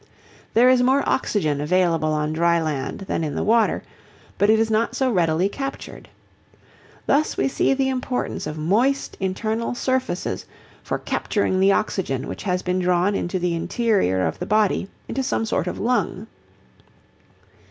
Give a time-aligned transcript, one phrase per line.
[0.55, 3.83] There is more oxygen available on dry land than in the water,
[4.39, 6.09] but it is not so readily captured.
[7.05, 10.47] Thus we see the importance of moist internal surfaces
[10.81, 15.21] for capturing the oxygen which has been drawn into the interior of the body into
[15.21, 16.25] some sort of lung.